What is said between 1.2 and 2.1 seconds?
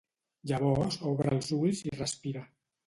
els ulls i